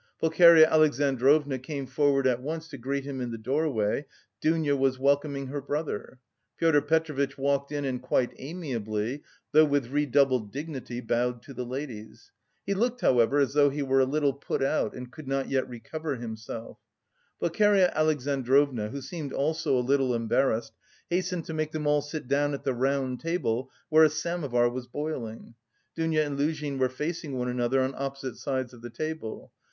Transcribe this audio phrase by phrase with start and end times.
[0.19, 4.07] Pulcheria Alexandrovna came forward at once to greet him in the doorway,
[4.41, 6.17] Dounia was welcoming her brother.
[6.57, 12.31] Pyotr Petrovitch walked in and quite amiably, though with redoubled dignity, bowed to the ladies.
[12.65, 15.69] He looked, however, as though he were a little put out and could not yet
[15.69, 16.79] recover himself.
[17.39, 20.73] Pulcheria Alexandrovna, who seemed also a little embarrassed,
[21.11, 24.87] hastened to make them all sit down at the round table where a samovar was
[24.87, 25.53] boiling.
[25.95, 29.51] Dounia and Luzhin were facing one another on opposite sides of the table.